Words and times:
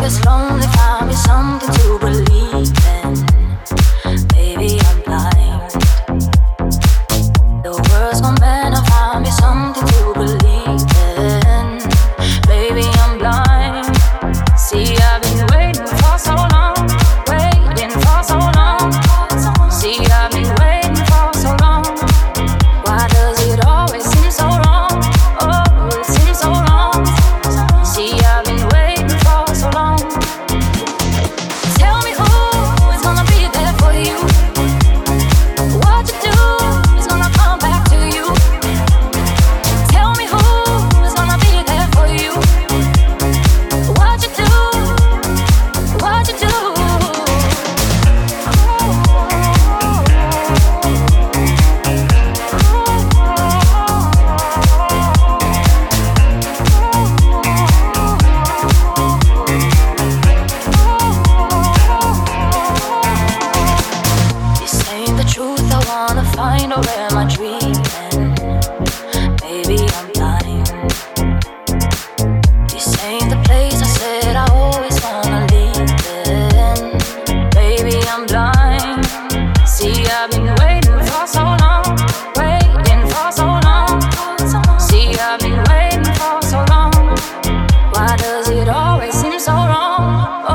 Baby, 0.00 0.14
I'm 0.26 1.98
blind. 1.98 3.17
oh, 90.10 90.47